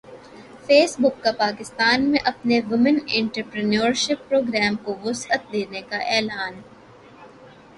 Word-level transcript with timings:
face 0.65 0.95
بک 0.99 1.21
کا 1.23 1.31
پاکستان 1.39 2.09
میں 2.11 2.19
اپنے 2.25 2.59
وومن 2.69 2.97
انٹرپرینیورشپ 3.09 4.27
پروگرام 4.29 4.75
کو 4.83 4.95
وسعت 5.03 5.51
دینے 5.53 5.81
کا 5.89 5.97
اعلان 6.07 6.61